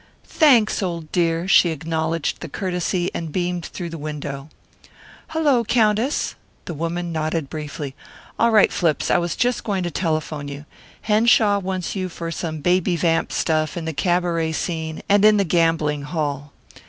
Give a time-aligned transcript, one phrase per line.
[0.25, 4.49] "Thanks, old dear," she acknowledged the courtesy and beamed through the window.
[5.27, 6.33] "Hullo, Countess!"
[6.65, 7.93] The woman nodded briefly.
[8.39, 10.65] "All right, Flips; I was just going to telephone you.
[11.03, 15.43] Henshaw wants you for some baby vamp stuff in the cabaret scene and in the
[15.43, 16.51] gambling hell.